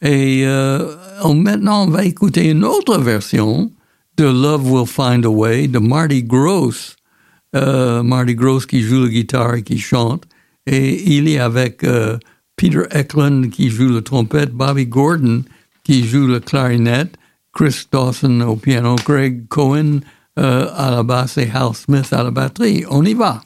Et 0.03 0.43
euh, 0.45 0.95
maintenant, 1.35 1.85
on 1.85 1.91
va 1.91 2.05
écouter 2.05 2.51
une 2.51 2.65
autre 2.65 2.99
version 2.99 3.71
de 4.17 4.25
Love 4.25 4.71
Will 4.71 4.87
Find 4.87 5.25
a 5.25 5.31
Way 5.31 5.69
de 5.69 5.79
Marty 5.79 6.23
Gross. 6.23 6.97
Euh, 7.57 8.03
Marty 8.03 8.35
Gross 8.35 8.67
qui 8.67 8.83
joue 8.83 9.05
la 9.05 9.09
guitare 9.09 9.55
et 9.55 9.63
qui 9.63 9.79
chante. 9.79 10.25
Et 10.67 11.17
il 11.17 11.29
est 11.29 11.39
avec 11.39 11.85
Peter 12.57 12.83
Eklund 12.91 13.51
qui 13.51 13.71
joue 13.71 13.89
la 13.89 14.03
trompette, 14.03 14.53
Bobby 14.53 14.87
Gordon 14.87 15.43
qui 15.83 16.07
joue 16.07 16.27
le 16.27 16.41
clarinette, 16.41 17.15
Chris 17.55 17.87
Dawson 17.91 18.43
au 18.43 18.57
piano, 18.57 18.97
Greg 18.97 19.49
Cohen 19.49 20.01
à 20.37 20.91
la 20.91 21.03
basse 21.03 21.39
et 21.39 21.51
Hal 21.55 21.75
Smith 21.75 22.13
à 22.13 22.23
la 22.23 22.31
batterie. 22.31 22.85
On 22.91 23.03
y 23.03 23.15
va. 23.15 23.41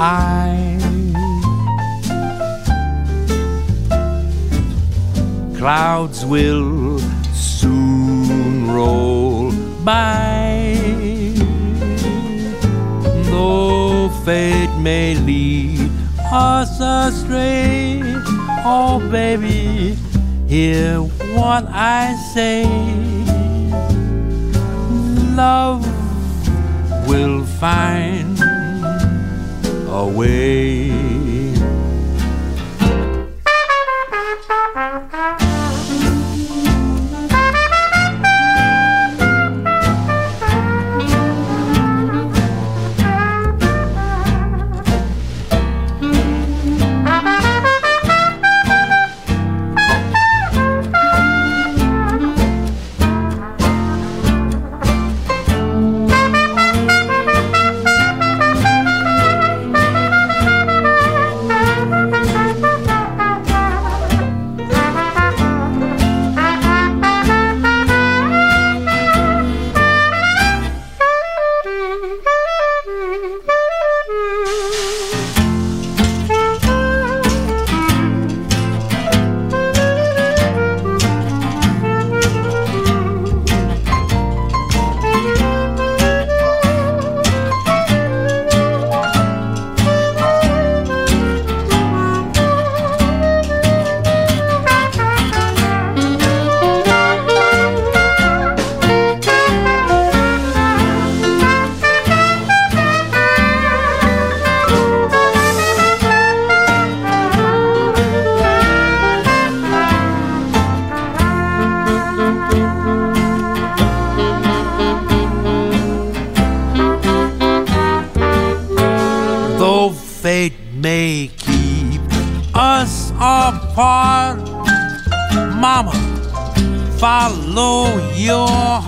Eye. 0.00 0.78
Clouds 5.58 6.24
will 6.24 6.98
soon 7.34 8.70
roll 8.70 9.52
by. 9.84 10.74
Though 13.28 14.08
fate 14.24 14.74
may 14.78 15.16
lead 15.16 15.90
us 16.32 16.80
astray. 16.80 18.00
Oh, 18.64 19.06
baby, 19.10 19.98
hear 20.48 21.00
what 21.36 21.66
I 21.68 22.14
say. 22.32 22.64
Love 25.36 25.84
will 27.06 27.44
find 27.44 28.49
a 29.92 31.29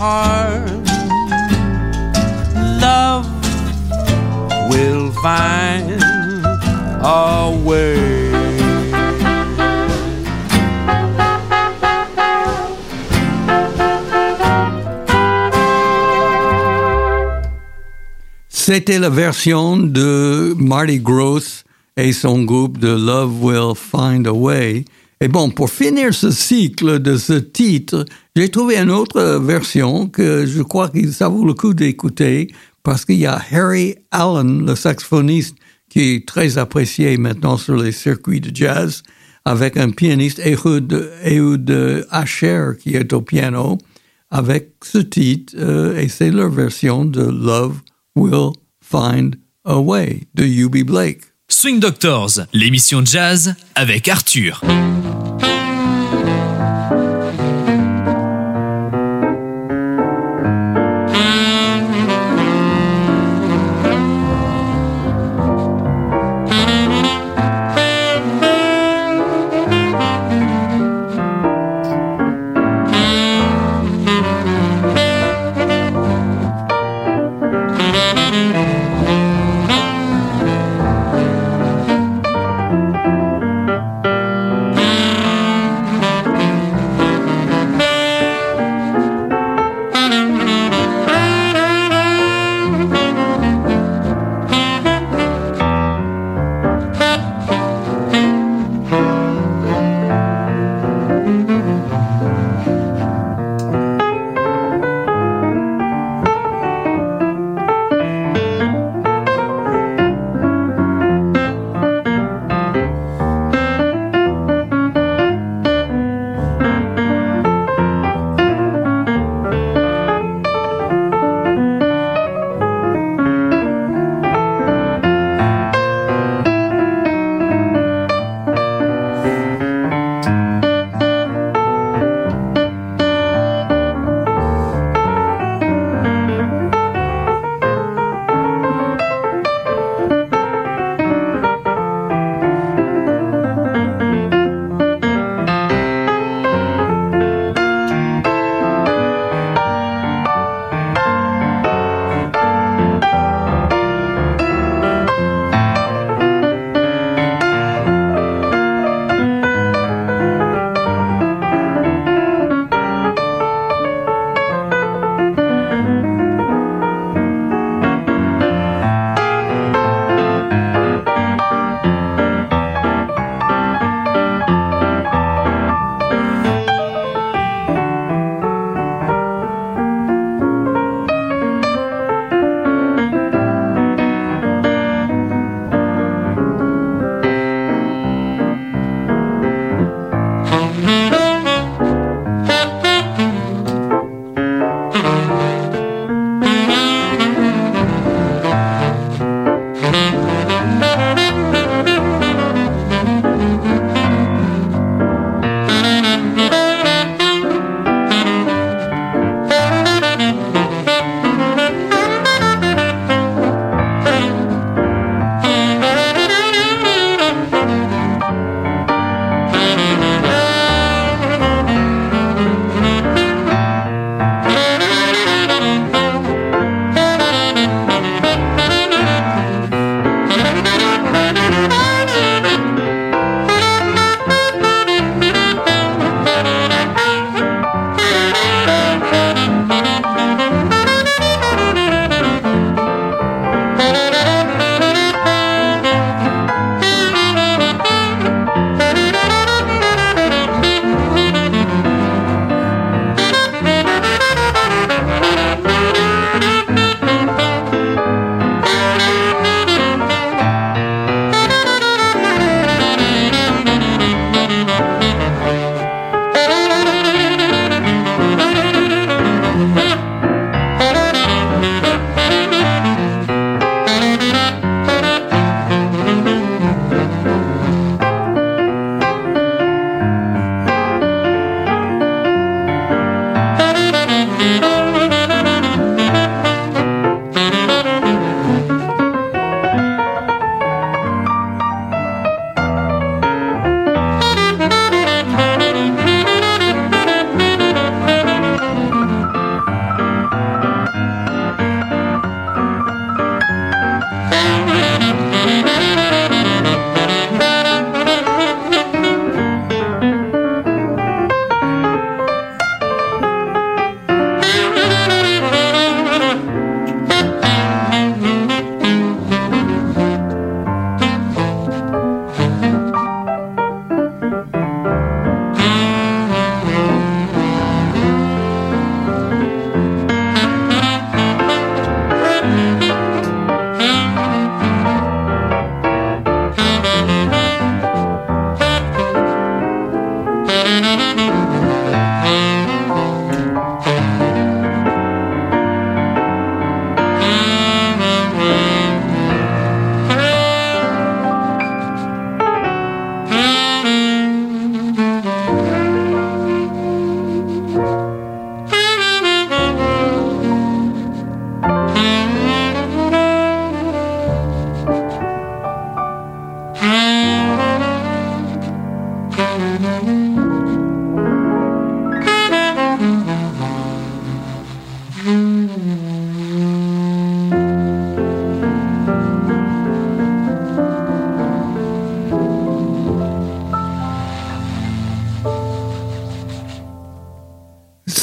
heart. 0.02 0.82
Love 2.82 3.26
will 4.68 5.12
find 5.22 6.02
a 7.02 7.50
way. 7.64 8.32
C'était 18.48 18.98
la 18.98 19.08
version 19.08 19.76
de 19.76 20.54
Marty 20.58 20.98
Gross 20.98 21.64
et 21.96 22.12
son 22.12 22.42
groupe 22.42 22.78
de 22.78 22.88
Love 22.88 23.40
Will 23.40 23.74
Find 23.76 24.26
a 24.26 24.32
Way. 24.32 24.84
Et 25.20 25.28
bon, 25.28 25.50
pour 25.50 25.70
finir 25.70 26.12
ce 26.12 26.32
cycle 26.32 26.98
de 26.98 27.16
ce 27.16 27.34
titre 27.34 28.04
J'ai 28.34 28.48
trouvé 28.48 28.78
une 28.78 28.90
autre 28.90 29.18
euh, 29.18 29.38
version 29.38 30.06
que 30.06 30.46
je 30.46 30.62
crois 30.62 30.88
que 30.88 31.10
ça 31.10 31.28
vaut 31.28 31.44
le 31.44 31.52
coup 31.52 31.74
d'écouter 31.74 32.48
parce 32.82 33.04
qu'il 33.04 33.18
y 33.18 33.26
a 33.26 33.40
Harry 33.52 33.96
Allen, 34.10 34.64
le 34.64 34.74
saxophoniste, 34.74 35.56
qui 35.90 36.00
est 36.00 36.26
très 36.26 36.56
apprécié 36.56 37.18
maintenant 37.18 37.58
sur 37.58 37.76
les 37.76 37.92
circuits 37.92 38.40
de 38.40 38.54
jazz, 38.54 39.02
avec 39.44 39.76
un 39.76 39.90
pianiste 39.90 40.38
Ehud, 40.38 41.10
Ehud 41.22 42.06
Asher 42.10 42.70
qui 42.80 42.94
est 42.94 43.12
au 43.12 43.20
piano, 43.20 43.76
avec 44.30 44.70
ce 44.82 44.98
titre, 44.98 45.54
euh, 45.58 45.98
et 45.98 46.08
c'est 46.08 46.30
leur 46.30 46.48
version 46.48 47.04
de 47.04 47.22
Love 47.22 47.82
Will 48.16 48.52
Find 48.80 49.36
a 49.66 49.78
Way 49.78 50.22
de 50.34 50.44
U.B. 50.44 50.84
Blake. 50.84 51.20
Swing 51.48 51.80
Doctors, 51.80 52.40
l'émission 52.54 53.04
jazz 53.04 53.54
avec 53.74 54.08
Arthur. 54.08 54.62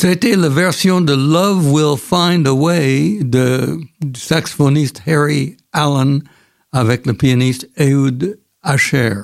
C'était 0.01 0.37
la 0.37 0.47
version 0.47 1.01
de 1.01 1.11
Love 1.11 1.73
Will 1.73 1.97
Find 1.97 2.47
a 2.47 2.53
Way 2.53 3.19
de, 3.21 3.81
du 3.99 4.17
saxophoniste 4.17 5.01
Harry 5.05 5.57
Allen 5.73 6.23
avec 6.71 7.05
le 7.05 7.13
pianiste 7.13 7.69
Ehud 7.75 8.39
Asher. 8.63 9.15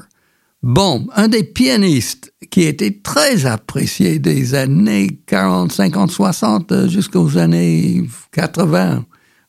Bon, 0.61 1.07
un 1.15 1.29
des 1.29 1.45
pianistes 1.45 2.33
qui 2.49 2.63
était 2.63 2.99
très 3.01 3.45
apprécié 3.45 4.19
des 4.19 4.53
années 4.53 5.21
40, 5.27 5.71
50, 5.71 6.11
60 6.11 6.71
euh, 6.73 6.89
jusqu'aux 6.89 7.37
années 7.37 8.03
80 8.33 9.05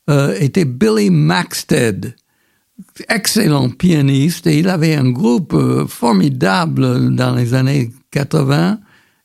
euh, 0.09 0.37
était 0.39 0.65
Billy 0.65 1.11
Maxted. 1.11 2.15
Excellent 3.09 3.71
pianiste 3.71 4.47
et 4.47 4.61
il 4.61 4.69
avait 4.69 4.95
un 4.95 5.11
groupe 5.11 5.55
euh, 5.55 5.89
formidable 5.89 7.17
dans 7.17 7.35
les 7.35 7.53
années 7.53 7.91
80 8.13 8.79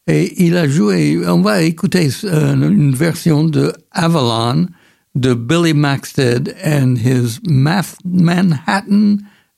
et 0.08 0.46
il 0.46 0.58
a 0.58 0.68
joué, 0.68 1.22
on 1.28 1.42
va 1.42 1.62
écouter 1.62 2.10
euh, 2.24 2.54
une 2.54 2.96
version 2.96 3.44
de 3.44 3.74
Avalon 3.92 4.68
de 5.16 5.34
Billy 5.34 5.74
Maxted 5.74 6.56
and 6.64 6.98
his 6.98 7.40
Manhattan 7.44 9.18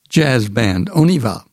Jazz 0.10 0.50
Band. 0.50 0.86
On 0.94 1.08
y 1.08 1.18
va. 1.18 1.46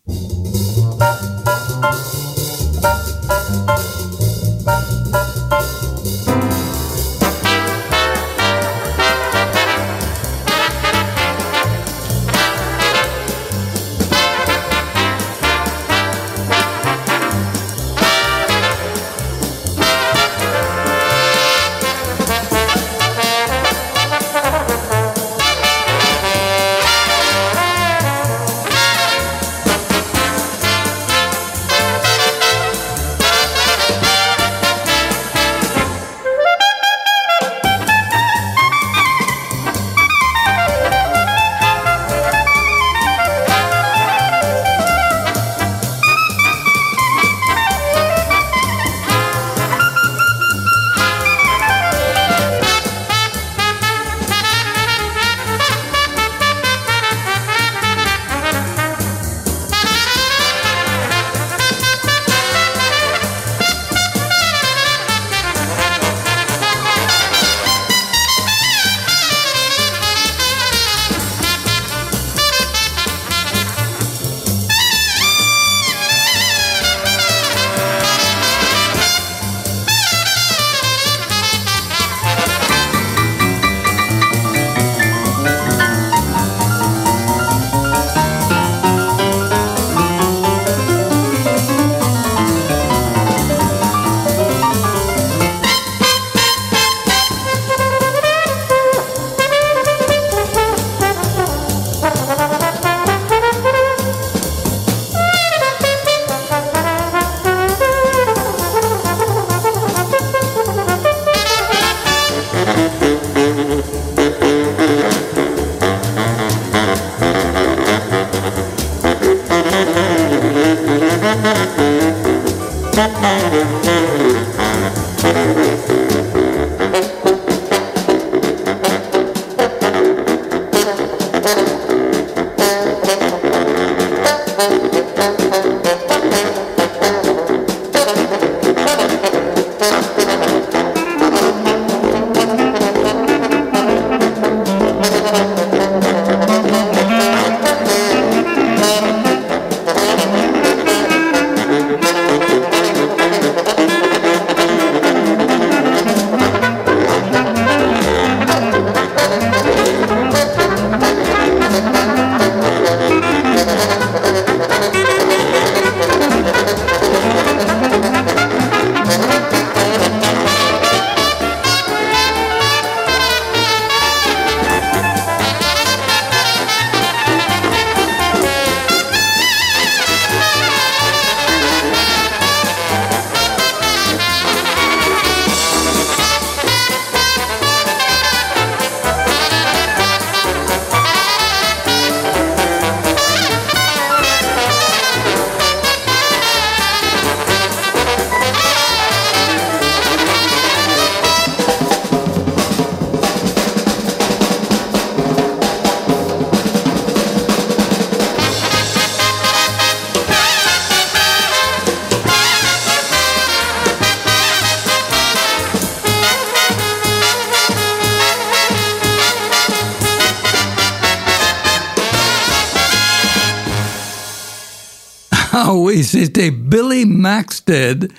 C'était 226.10 226.50
Billy 226.50 227.06
Maxted 227.06 228.10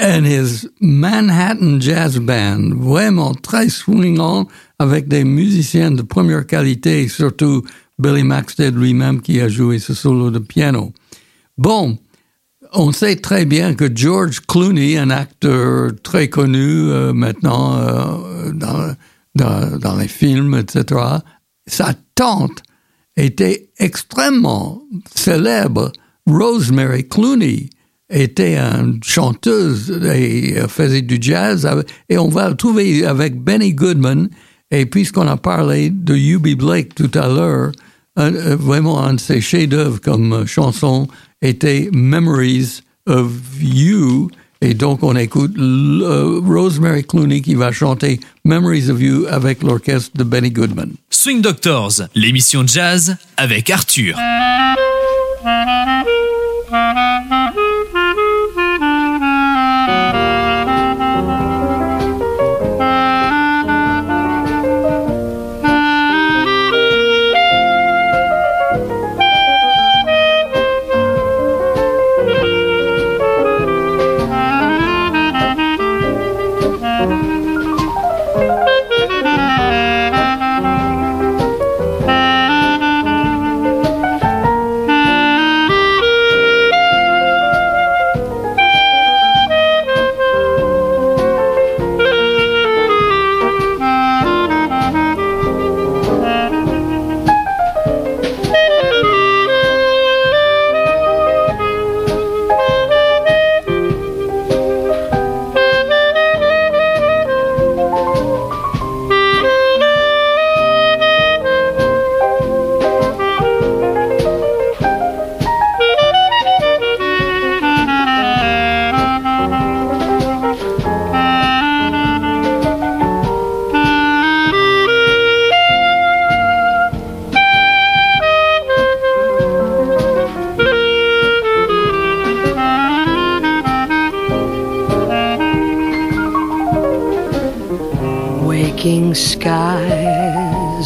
and 0.00 0.24
his 0.24 0.68
Manhattan 0.80 1.80
Jazz 1.80 2.18
Band. 2.18 2.74
Vraiment 2.76 3.34
très 3.34 3.68
swingant 3.68 4.48
avec 4.78 5.08
des 5.08 5.24
musiciens 5.24 5.90
de 5.90 6.02
première 6.02 6.46
qualité, 6.46 7.08
surtout 7.08 7.62
Billy 7.98 8.22
Maxted 8.22 8.76
lui-même 8.76 9.20
qui 9.20 9.40
a 9.40 9.48
joué 9.48 9.78
ce 9.78 9.94
solo 9.94 10.30
de 10.30 10.38
piano. 10.38 10.92
Bon, 11.58 11.98
on 12.72 12.92
sait 12.92 13.16
très 13.16 13.44
bien 13.44 13.74
que 13.74 13.94
George 13.94 14.40
Clooney, 14.40 14.96
un 14.96 15.10
acteur 15.10 15.90
très 16.02 16.28
connu 16.28 16.90
euh, 16.90 17.12
maintenant 17.12 17.76
euh, 17.76 18.52
dans 18.52 18.94
dans, 19.34 19.78
dans 19.78 19.96
les 19.96 20.08
films, 20.08 20.54
etc. 20.54 21.00
Sa 21.66 21.94
tante 22.14 22.62
était 23.16 23.70
extrêmement 23.78 24.82
célèbre. 25.14 25.92
Rosemary 26.26 27.08
Clooney 27.08 27.70
était 28.10 28.56
une 28.56 29.00
chanteuse 29.02 29.90
et 30.14 30.56
faisait 30.68 31.02
du 31.02 31.18
jazz. 31.20 31.68
Et 32.08 32.18
on 32.18 32.28
va 32.28 32.48
le 32.48 32.56
trouver 32.56 33.04
avec 33.04 33.40
Benny 33.40 33.72
Goodman. 33.72 34.28
Et 34.70 34.86
puisqu'on 34.86 35.28
a 35.28 35.36
parlé 35.36 35.90
de 35.90 36.14
U.B. 36.14 36.56
Blake 36.56 36.94
tout 36.94 37.10
à 37.14 37.28
l'heure, 37.28 37.72
euh, 38.18 38.56
vraiment 38.58 39.02
un 39.02 39.14
de 39.14 39.20
ses 39.20 39.40
chefs-d'œuvre 39.40 40.00
comme 40.00 40.32
euh, 40.32 40.46
chanson 40.46 41.08
était 41.42 41.90
Memories 41.92 42.80
of 43.06 43.30
You. 43.60 44.30
Et 44.62 44.74
donc, 44.74 45.02
on 45.02 45.16
écoute 45.16 45.52
euh, 45.58 46.40
Rosemary 46.42 47.04
Clooney 47.04 47.42
qui 47.42 47.54
va 47.54 47.72
chanter 47.72 48.20
Memories 48.44 48.90
of 48.90 49.02
You 49.02 49.26
avec 49.28 49.62
l'orchestre 49.62 50.16
de 50.16 50.24
Benny 50.24 50.50
Goodman. 50.50 50.92
Swing 51.10 51.42
Doctors, 51.42 52.02
l'émission 52.14 52.66
jazz 52.66 53.16
avec 53.36 53.68
Arthur. 53.68 54.16
Mm-hmm. 55.44 56.02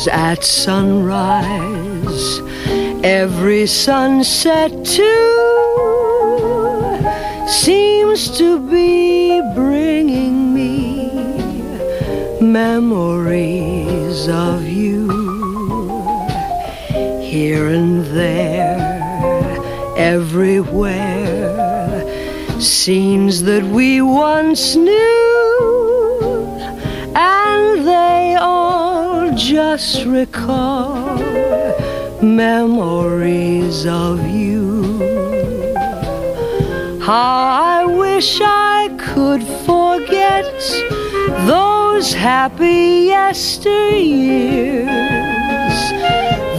At 0.09 0.45
sunrise, 0.45 2.41
every 3.05 3.67
sunset 3.67 4.71
too 4.85 5.57
seems 7.47 8.37
to 8.39 8.59
be 8.71 9.41
bringing 9.55 10.53
me 10.55 11.11
memories 12.41 14.29
of 14.29 14.67
you. 14.67 15.09
Here 17.23 17.69
and 17.69 18.05
there, 18.07 18.79
everywhere, 19.97 21.51
scenes 22.61 23.43
that 23.43 23.65
we 23.65 24.01
once 24.01 24.77
knew 24.77 25.26
just 29.37 30.05
recall 30.07 31.19
memories 32.23 33.87
of 33.87 34.27
you. 34.27 34.83
How 37.03 37.83
I 37.83 37.85
wish 37.85 38.41
I 38.43 38.89
could 38.99 39.43
forget 39.67 40.47
those 41.47 42.15
happy 42.15 43.09
yesteryears 43.09 44.87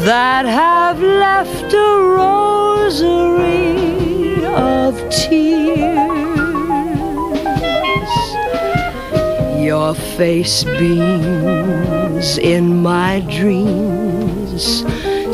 that 0.05 0.45
have 0.45 1.01
left 1.01 1.73
a 1.73 1.99
rosary 2.19 3.65
of 4.45 5.09
tears. 5.09 6.06
Your 9.67 9.93
face 10.15 10.63
beams 10.63 12.37
in 12.37 12.81
my 12.81 13.19
dreams, 13.29 14.85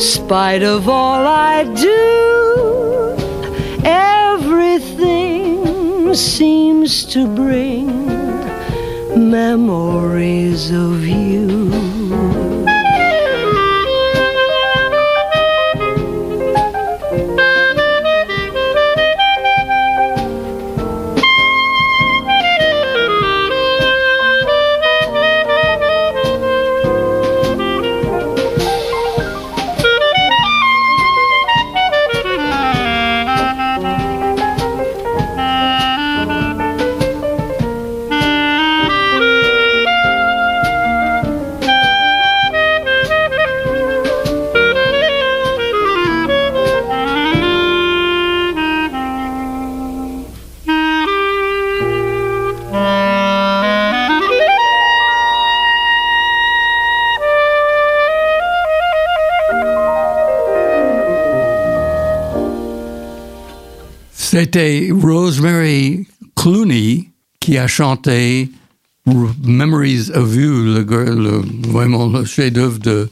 spite 0.04 0.64
of 0.64 0.90
all 0.90 1.28
I 1.28 1.66
do. 1.76 3.16
Everything 3.86 5.62
seems 6.16 7.06
to 7.14 7.28
bring 7.28 8.08
memories 9.30 10.72
of 10.72 11.06
you. 11.06 11.93
C'était 64.44 64.90
Rosemary 64.92 66.06
Clooney 66.36 67.12
qui 67.40 67.58
a 67.58 67.66
chanté 67.66 68.52
Memories 69.06 70.12
of 70.14 70.36
You, 70.36 70.66
le, 70.66 71.42
vraiment 71.70 72.08
le 72.08 72.26
chef-d'œuvre 72.26 72.78
de, 72.80 73.10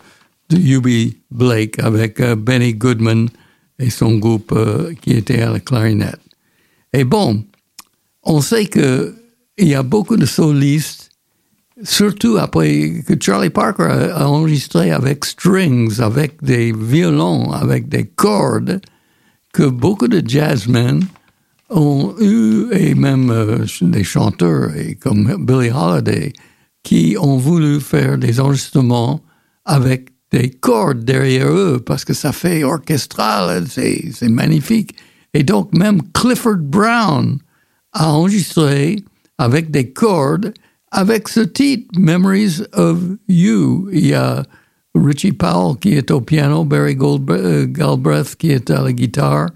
de 0.49 0.57
U.B. 0.57 1.13
Blake 1.32 1.79
avec 1.79 2.19
euh, 2.19 2.36
Benny 2.36 2.73
Goodman 2.73 3.29
et 3.79 3.89
son 3.89 4.17
groupe 4.17 4.51
euh, 4.51 4.93
qui 5.01 5.11
était 5.11 5.41
à 5.41 5.53
la 5.53 5.61
clarinette. 5.61 6.19
Et 6.91 7.05
bon, 7.05 7.45
on 8.23 8.41
sait 8.41 8.65
que 8.65 9.15
il 9.57 9.69
y 9.69 9.75
a 9.75 9.84
beaucoup 9.84 10.17
de 10.17 10.25
solistes, 10.25 11.11
surtout 11.82 12.39
après 12.39 13.05
que 13.07 13.13
Charlie 13.17 13.49
Parker 13.49 14.11
a 14.13 14.27
enregistré 14.27 14.91
avec 14.91 15.23
strings, 15.23 16.01
avec 16.01 16.43
des 16.43 16.73
violons, 16.73 17.53
avec 17.53 17.88
des 17.88 18.03
cordes, 18.03 18.82
que 19.53 19.63
beaucoup 19.63 20.09
de 20.09 20.21
jazzmen 20.27 21.05
ont 21.72 22.13
eu, 22.19 22.67
et 22.72 22.93
même 22.95 23.30
euh, 23.32 23.65
des 23.82 24.03
chanteurs 24.03 24.76
et 24.76 24.95
comme 24.95 25.45
Billie 25.45 25.72
Holiday, 25.72 26.34
qui 26.84 27.15
ont 27.19 27.38
voulu 27.38 27.80
faire 27.80 28.17
des 28.17 28.39
enregistrements 28.39 29.22
avec 29.65 30.09
des 30.32 30.49
cordes 30.49 31.03
derrière 31.03 31.47
eux, 31.49 31.82
parce 31.86 32.05
que 32.05 32.13
ça 32.13 32.32
fait 32.32 32.63
orchestral, 32.63 33.65
c'est 33.69 34.30
magnifique. 34.30 34.95
Et 35.34 35.43
donc 35.43 35.74
même 35.74 36.01
Clifford 36.13 36.57
Brown 36.57 37.38
a 37.93 38.11
enregistré 38.13 38.97
avec 39.38 39.72
des 39.72 39.91
cordes 39.91 40.53
avec 40.91 41.30
ce 41.30 41.39
titre, 41.41 41.88
Memories 41.97 42.63
of 42.74 42.99
You, 43.30 43.88
il 43.93 44.07
y 44.07 44.13
a 44.13 44.43
Richie 44.93 45.32
Powell 45.32 45.78
qui 45.80 45.93
est 45.93 46.11
au 46.11 46.19
piano, 46.19 46.65
Barry 46.65 46.95
Goldb- 46.95 47.32
euh, 47.32 47.65
Galbraith 47.65 48.36
qui 48.36 48.51
est 48.51 48.69
à 48.69 48.82
la 48.82 48.91
guitare, 48.91 49.49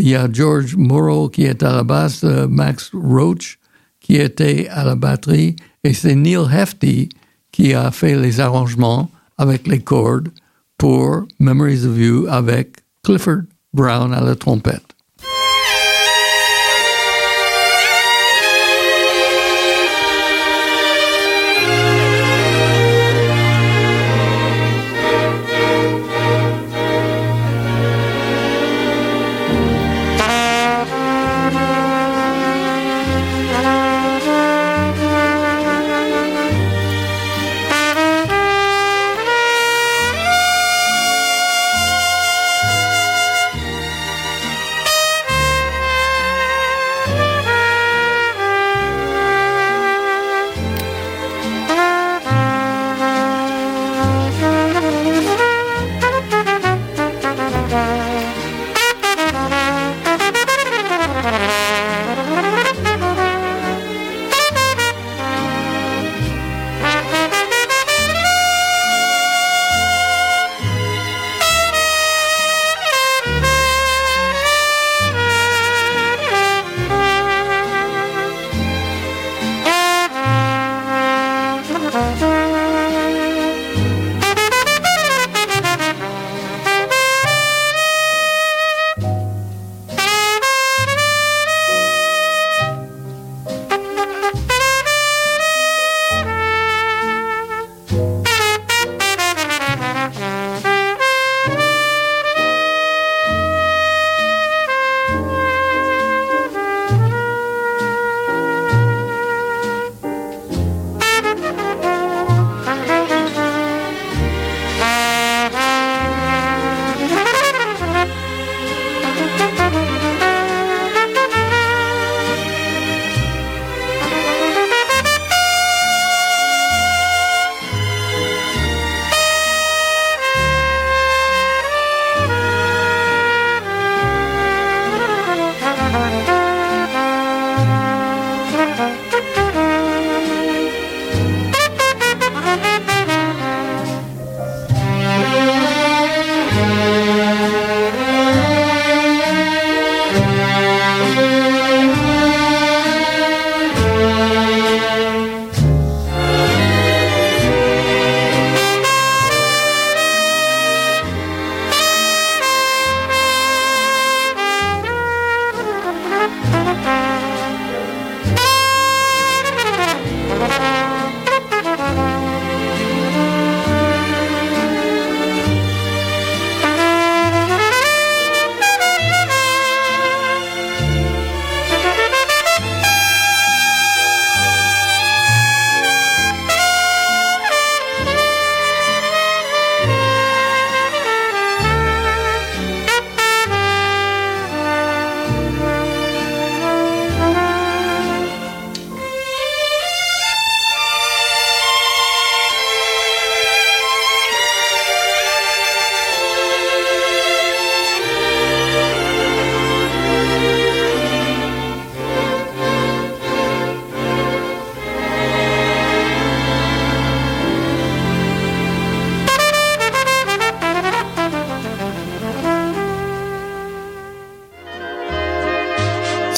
il 0.00 0.08
y 0.08 0.14
a 0.14 0.28
George 0.30 0.76
Morrow 0.76 1.28
qui 1.28 1.44
est 1.44 1.62
à 1.62 1.72
la 1.72 1.82
basse, 1.82 2.24
euh, 2.24 2.46
Max 2.48 2.90
Roach 2.94 3.58
qui 4.00 4.16
était 4.16 4.68
à 4.68 4.84
la 4.84 4.94
batterie, 4.94 5.56
et 5.84 5.92
c'est 5.92 6.14
Neil 6.14 6.46
Hefti 6.52 7.08
qui 7.52 7.74
a 7.74 7.90
fait 7.90 8.16
les 8.16 8.40
arrangements 8.40 9.10
avec 9.36 9.66
les 9.66 9.80
cordes 9.80 10.30
pour 10.78 11.24
Memories 11.38 11.84
of 11.84 11.98
You 11.98 12.26
avec 12.28 12.76
Clifford 13.02 13.42
Brown 13.72 14.12
à 14.14 14.20
la 14.20 14.36
trompette. 14.36 14.87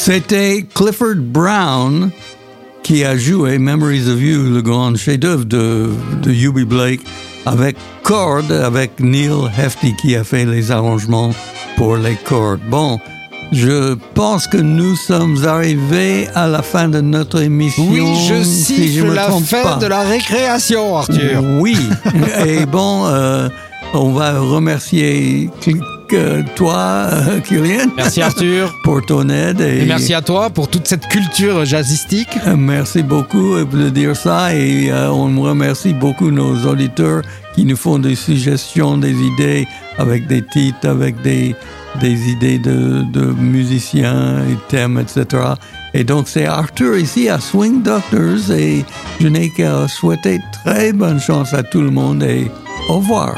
C'était 0.03 0.65
Clifford 0.73 1.17
Brown 1.17 2.09
qui 2.81 3.03
a 3.05 3.15
joué 3.15 3.59
Memories 3.59 4.09
of 4.09 4.19
You, 4.19 4.51
le 4.51 4.63
grand 4.63 4.95
chef-d'œuvre 4.95 5.45
de, 5.45 5.91
de 6.23 6.63
Blake, 6.63 7.01
avec 7.45 7.75
cordes, 8.01 8.51
avec 8.51 8.99
Neil 8.99 9.29
Hefti 9.55 9.95
qui 10.01 10.15
a 10.15 10.23
fait 10.23 10.45
les 10.45 10.71
arrangements 10.71 11.29
pour 11.77 11.97
les 11.97 12.15
cordes. 12.15 12.61
Bon, 12.67 12.99
je 13.51 13.93
pense 14.15 14.47
que 14.47 14.57
nous 14.57 14.95
sommes 14.95 15.45
arrivés 15.45 16.27
à 16.33 16.47
la 16.47 16.63
fin 16.63 16.89
de 16.89 16.99
notre 16.99 17.39
émission. 17.39 17.85
Oui, 17.87 18.01
je 18.27 18.43
si 18.43 18.63
siffle 18.63 18.91
je 18.91 19.03
me 19.03 19.13
la 19.13 19.29
fin 19.29 19.61
pas. 19.61 19.75
de 19.75 19.85
la 19.85 20.01
récréation, 20.01 20.97
Arthur. 20.97 21.43
Oui. 21.59 21.77
Et 22.47 22.65
bon, 22.65 23.05
euh, 23.05 23.49
on 23.93 24.13
va 24.13 24.39
remercier 24.39 25.51
euh, 25.67 25.73
toi, 26.55 27.07
euh, 27.11 27.39
Kylian. 27.41 27.87
Merci 27.95 28.21
Arthur. 28.21 28.73
Pour 28.83 29.05
ton 29.05 29.29
aide. 29.29 29.61
Et, 29.61 29.81
Et 29.81 29.85
merci 29.85 30.13
à 30.13 30.21
toi 30.21 30.49
pour 30.49 30.67
toute 30.67 30.87
cette 30.87 31.07
culture 31.07 31.65
jazzistique. 31.65 32.29
Euh, 32.47 32.55
Merci 32.57 33.03
beaucoup 33.03 33.55
de 33.63 33.89
dire 33.89 34.15
ça 34.15 34.53
et 34.53 34.91
euh, 34.91 35.09
on 35.09 35.41
remercie 35.41 35.93
beaucoup 35.93 36.31
nos 36.31 36.55
auditeurs 36.65 37.21
qui 37.55 37.65
nous 37.65 37.75
font 37.75 37.99
des 37.99 38.15
suggestions, 38.15 38.97
des 38.97 39.13
idées 39.13 39.67
avec 39.97 40.27
des 40.27 40.41
titres, 40.45 40.87
avec 40.87 41.21
des, 41.21 41.55
des 41.99 42.29
idées 42.29 42.59
de, 42.59 43.03
de 43.11 43.21
musiciens 43.21 44.39
et 44.49 44.57
thèmes, 44.69 44.99
etc. 44.99 45.43
Et 45.93 46.03
donc 46.03 46.27
c'est 46.27 46.45
Arthur 46.45 46.97
ici 46.97 47.29
à 47.29 47.39
Swing 47.39 47.83
Doctors 47.83 48.51
et 48.51 48.85
je 49.19 49.27
n'ai 49.27 49.49
qu'à 49.49 49.87
souhaiter 49.87 50.39
très 50.63 50.93
bonne 50.93 51.19
chance 51.19 51.53
à 51.53 51.63
tout 51.63 51.81
le 51.81 51.91
monde 51.91 52.23
et 52.23 52.49
au 52.89 52.95
revoir. 52.95 53.35